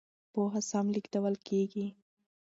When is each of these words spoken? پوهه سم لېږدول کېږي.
پوهه 0.31 0.61
سم 0.69 0.85
لېږدول 0.95 1.35
کېږي. 1.47 1.87